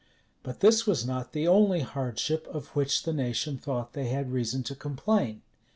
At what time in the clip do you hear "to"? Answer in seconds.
4.63-4.73